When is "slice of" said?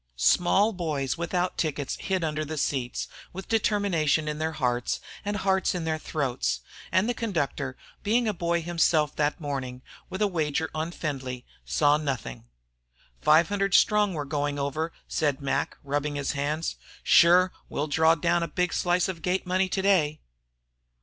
18.73-19.21